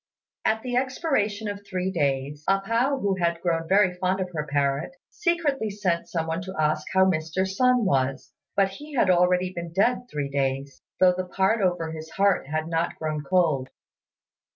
At 0.43 0.63
the 0.63 0.77
expiration 0.77 1.47
of 1.47 1.63
three 1.63 1.91
days, 1.91 2.43
A 2.47 2.59
pao, 2.59 2.97
who 2.97 3.17
had 3.17 3.39
grown 3.39 3.69
very 3.69 3.93
fond 3.93 4.19
of 4.19 4.31
her 4.33 4.47
parrot, 4.47 4.95
secretly 5.11 5.69
sent 5.69 6.09
some 6.09 6.25
one 6.25 6.41
to 6.41 6.55
ask 6.59 6.87
how 6.91 7.05
Mr. 7.05 7.45
Sun 7.47 7.85
was; 7.85 8.33
but 8.55 8.69
he 8.69 8.95
had 8.95 9.11
already 9.11 9.53
been 9.53 9.71
dead 9.71 10.07
three 10.09 10.29
days, 10.31 10.81
though 10.99 11.13
the 11.15 11.25
part 11.25 11.61
over 11.61 11.91
his 11.91 12.09
heart 12.09 12.47
had 12.47 12.67
not 12.67 12.95
grown 12.95 13.21
cold. 13.21 13.69